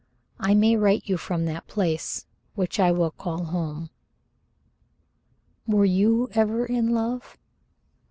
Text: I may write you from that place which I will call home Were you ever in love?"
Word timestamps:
I 0.39 0.55
may 0.55 0.75
write 0.77 1.07
you 1.07 1.15
from 1.15 1.45
that 1.45 1.67
place 1.67 2.25
which 2.55 2.79
I 2.79 2.91
will 2.91 3.11
call 3.11 3.43
home 3.43 3.91
Were 5.67 5.85
you 5.85 6.27
ever 6.33 6.65
in 6.65 6.87
love?" 6.89 7.37